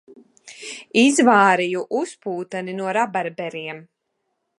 [1.01, 3.83] Izvārīju uzpūteni no rabarberiem.